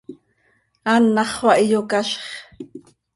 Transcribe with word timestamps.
Anàxö 0.93 1.37
xah 1.51 1.57
iyocazx. 1.65 2.23